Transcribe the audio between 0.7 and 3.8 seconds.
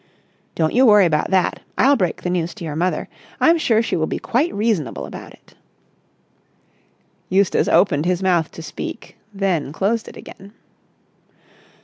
you worry about that. I'll break the news to your mother. I'm